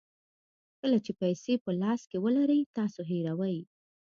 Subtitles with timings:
[0.79, 3.57] کله چې پیسې په لاس کې ولرئ تاسو هیروئ.